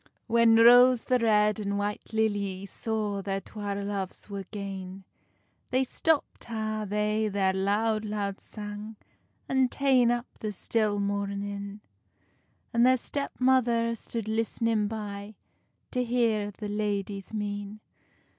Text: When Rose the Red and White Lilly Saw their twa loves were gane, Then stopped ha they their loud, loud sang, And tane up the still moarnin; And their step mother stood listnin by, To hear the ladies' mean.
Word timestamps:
When 0.25 0.55
Rose 0.55 1.03
the 1.03 1.19
Red 1.19 1.59
and 1.59 1.77
White 1.77 2.11
Lilly 2.11 2.65
Saw 2.65 3.21
their 3.21 3.39
twa 3.39 3.75
loves 3.75 4.31
were 4.31 4.45
gane, 4.49 5.03
Then 5.69 5.85
stopped 5.85 6.45
ha 6.45 6.85
they 6.85 7.27
their 7.27 7.53
loud, 7.53 8.03
loud 8.03 8.39
sang, 8.41 8.95
And 9.47 9.71
tane 9.71 10.09
up 10.09 10.25
the 10.39 10.51
still 10.53 10.99
moarnin; 10.99 11.81
And 12.73 12.83
their 12.83 12.97
step 12.97 13.33
mother 13.37 13.93
stood 13.93 14.27
listnin 14.27 14.87
by, 14.87 15.35
To 15.91 16.03
hear 16.03 16.49
the 16.49 16.67
ladies' 16.67 17.31
mean. 17.31 17.79